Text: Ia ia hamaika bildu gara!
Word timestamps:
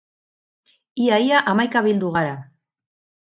Ia 1.03 1.19
ia 1.25 1.41
hamaika 1.51 1.85
bildu 1.89 2.11
gara! 2.17 2.33